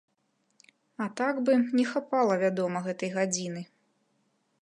[1.05, 3.61] А так бы, не хапала, вядома, гэтай гадзіны.